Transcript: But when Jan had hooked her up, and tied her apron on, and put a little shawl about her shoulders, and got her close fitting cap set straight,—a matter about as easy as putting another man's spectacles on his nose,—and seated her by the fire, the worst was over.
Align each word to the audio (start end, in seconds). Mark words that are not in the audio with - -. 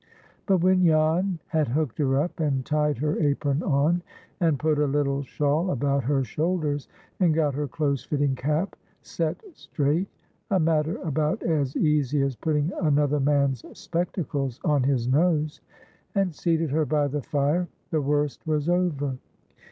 But 0.47 0.61
when 0.61 0.83
Jan 0.83 1.37
had 1.49 1.67
hooked 1.67 1.99
her 1.99 2.19
up, 2.19 2.39
and 2.39 2.65
tied 2.65 2.97
her 2.97 3.19
apron 3.19 3.61
on, 3.61 4.01
and 4.39 4.57
put 4.57 4.79
a 4.79 4.87
little 4.87 5.21
shawl 5.21 5.69
about 5.69 6.05
her 6.05 6.23
shoulders, 6.23 6.87
and 7.19 7.35
got 7.35 7.53
her 7.53 7.67
close 7.67 8.03
fitting 8.03 8.33
cap 8.33 8.75
set 9.03 9.37
straight,—a 9.53 10.59
matter 10.59 10.97
about 11.03 11.43
as 11.43 11.77
easy 11.77 12.23
as 12.23 12.35
putting 12.35 12.71
another 12.81 13.19
man's 13.19 13.63
spectacles 13.77 14.59
on 14.65 14.81
his 14.81 15.07
nose,—and 15.07 16.33
seated 16.33 16.71
her 16.71 16.87
by 16.87 17.07
the 17.07 17.21
fire, 17.21 17.67
the 17.91 18.01
worst 18.01 18.47
was 18.47 18.67
over. 18.69 19.17